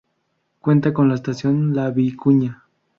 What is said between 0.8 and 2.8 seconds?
con la Estación La Vicuña.